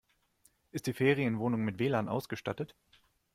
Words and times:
Ist 0.71 0.87
die 0.87 0.93
Ferienwohnung 0.95 1.61
mit 1.63 1.77
WLAN 1.77 2.09
ausgestattet? 2.09 2.73